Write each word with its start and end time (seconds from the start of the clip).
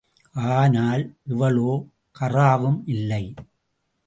ஆனால் 0.35 1.03
இவளோ 1.27 1.71
காறவும் 2.15 2.81
இல்லை. 2.87 3.23